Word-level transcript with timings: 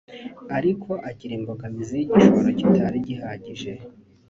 ariko 0.57 0.91
agira 1.09 1.31
imbogamizi 1.39 1.95
y’igishoro 1.99 2.49
kitari 2.59 2.97
gihagije 3.07 3.71